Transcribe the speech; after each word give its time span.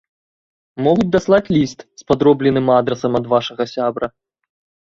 Могуць 0.85 1.11
даслаць 1.15 1.51
ліст 1.55 1.79
з 2.03 2.07
падробленым 2.13 2.73
адрасам 2.79 3.13
ад 3.21 3.25
вашага 3.35 3.63
сябра. 3.75 4.07